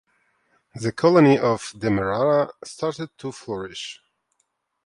The 0.73 0.91
colony 0.91 1.37
of 1.37 1.75
Demerara 1.77 2.51
started 2.65 3.15
to 3.19 3.31
flourish. 3.31 4.01